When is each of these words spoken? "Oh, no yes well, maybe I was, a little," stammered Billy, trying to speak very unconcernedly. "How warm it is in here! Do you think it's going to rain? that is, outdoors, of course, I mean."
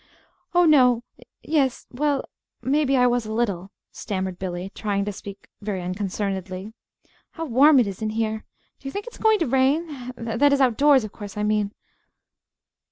"Oh, 0.55 0.65
no 0.65 1.03
yes 1.43 1.85
well, 1.91 2.27
maybe 2.63 2.97
I 2.97 3.05
was, 3.05 3.27
a 3.27 3.31
little," 3.31 3.69
stammered 3.91 4.39
Billy, 4.39 4.71
trying 4.73 5.05
to 5.05 5.11
speak 5.13 5.47
very 5.61 5.79
unconcernedly. 5.83 6.73
"How 7.33 7.45
warm 7.45 7.77
it 7.77 7.85
is 7.85 8.01
in 8.01 8.09
here! 8.09 8.43
Do 8.79 8.87
you 8.87 8.91
think 8.91 9.05
it's 9.05 9.19
going 9.19 9.37
to 9.37 9.45
rain? 9.45 9.85
that 10.15 10.51
is, 10.51 10.59
outdoors, 10.59 11.03
of 11.03 11.11
course, 11.11 11.37
I 11.37 11.43
mean." 11.43 11.71